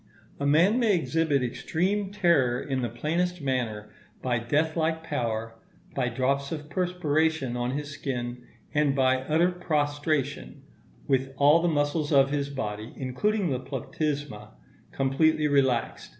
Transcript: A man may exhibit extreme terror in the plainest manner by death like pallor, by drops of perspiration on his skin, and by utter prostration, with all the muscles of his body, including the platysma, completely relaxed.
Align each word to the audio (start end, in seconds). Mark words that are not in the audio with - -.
A 0.39 0.47
man 0.47 0.79
may 0.79 0.95
exhibit 0.95 1.43
extreme 1.43 2.11
terror 2.11 2.59
in 2.59 2.81
the 2.81 2.89
plainest 2.89 3.39
manner 3.39 3.91
by 4.23 4.39
death 4.39 4.75
like 4.75 5.03
pallor, 5.03 5.53
by 5.93 6.09
drops 6.09 6.51
of 6.51 6.71
perspiration 6.71 7.55
on 7.55 7.69
his 7.77 7.91
skin, 7.91 8.41
and 8.73 8.95
by 8.95 9.17
utter 9.21 9.51
prostration, 9.51 10.63
with 11.07 11.31
all 11.37 11.61
the 11.61 11.67
muscles 11.67 12.11
of 12.11 12.31
his 12.31 12.49
body, 12.49 12.95
including 12.97 13.51
the 13.51 13.59
platysma, 13.59 14.53
completely 14.91 15.47
relaxed. 15.47 16.09